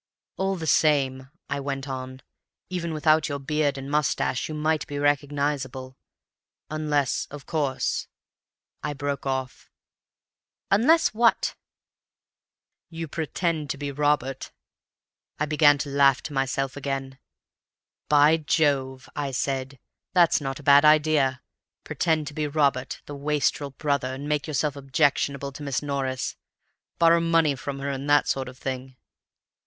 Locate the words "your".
3.29-3.37